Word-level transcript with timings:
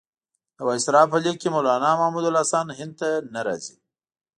د 0.57 0.59
وایسرا 0.67 1.01
په 1.11 1.17
لیک 1.23 1.37
کې 1.41 1.49
مولنا 1.55 1.91
محمودالحسن 2.01 2.65
هند 2.79 2.93
ته 2.99 3.09
نه 3.33 3.41
راځي. 3.47 3.75